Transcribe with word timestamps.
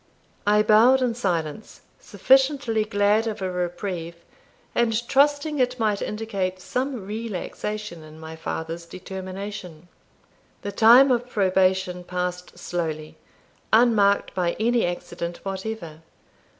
I 0.47 0.63
bowed 0.63 1.03
in 1.03 1.13
silence, 1.13 1.81
sufficiently 1.99 2.85
glad 2.85 3.27
of 3.27 3.39
a 3.39 3.51
reprieve, 3.51 4.15
and 4.73 5.07
trusting 5.07 5.59
it 5.59 5.77
might 5.77 6.01
indicate 6.01 6.59
some 6.59 7.05
relaxation 7.05 8.01
in 8.01 8.19
my 8.19 8.35
father's 8.35 8.87
determination. 8.87 9.89
The 10.63 10.71
time 10.71 11.11
of 11.11 11.29
probation 11.29 12.03
passed 12.03 12.57
slowly, 12.57 13.15
unmarked 13.71 14.33
by 14.33 14.53
any 14.59 14.87
accident 14.87 15.39
whatever. 15.45 16.01